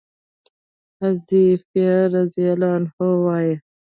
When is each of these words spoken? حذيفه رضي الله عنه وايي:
حذيفه 1.01 1.87
رضي 2.13 2.43
الله 2.53 2.69
عنه 2.77 2.93
وايي: 3.25 3.55